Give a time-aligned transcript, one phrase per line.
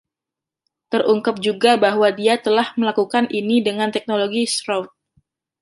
[0.91, 4.87] Terungkap juga bahwa dia telah melakukan ini dengan teknologi Shroud.